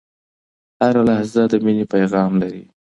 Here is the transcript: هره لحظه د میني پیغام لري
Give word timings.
هره 0.81 1.01
لحظه 1.09 1.41
د 1.51 1.53
میني 1.65 1.85
پیغام 1.93 2.31
لري 2.41 2.63